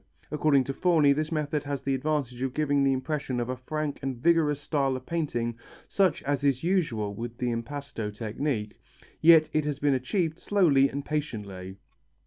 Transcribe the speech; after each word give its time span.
According 0.31 0.63
to 0.63 0.73
Forni 0.73 1.15
this 1.15 1.31
method 1.31 1.63
has 1.65 1.83
the 1.83 1.93
advantage 1.93 2.41
of 2.41 2.55
giving 2.55 2.83
the 2.83 2.91
impression 2.91 3.39
of 3.39 3.49
a 3.49 3.55
frank 3.55 3.99
and 4.01 4.17
vigorous 4.17 4.59
style 4.59 4.95
of 4.95 5.05
painting 5.05 5.59
such 5.87 6.23
as 6.23 6.43
is 6.43 6.63
usual 6.63 7.13
with 7.13 7.37
the 7.37 7.51
impasto 7.51 8.09
technique, 8.09 8.71
and 8.71 9.07
yet 9.21 9.47
it 9.53 9.65
has 9.65 9.77
been 9.77 9.93
achieved 9.93 10.39
slowly 10.39 10.89
and 10.89 11.05
patiently. 11.05 11.77